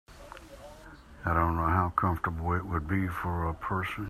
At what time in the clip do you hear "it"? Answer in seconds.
2.53-2.65